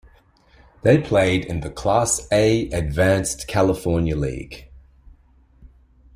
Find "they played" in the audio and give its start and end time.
0.81-1.45